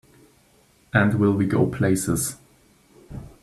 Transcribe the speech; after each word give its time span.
And 0.95 1.19
will 1.19 1.33
we 1.33 1.45
go 1.45 1.67
places! 1.67 2.37